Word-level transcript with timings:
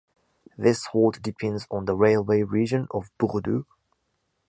This 0.57 0.87
halt 0.87 1.21
depends 1.21 1.67
on 1.69 1.85
the 1.85 1.93
railway 1.95 2.41
region 2.41 2.87
of 2.89 3.11
Bordeaux. 3.19 3.67